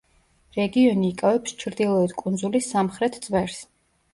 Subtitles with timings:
[0.55, 3.63] რეგიონი იკავებს ჩრდილოეთ კუნძულის სამხრეთ წვერს.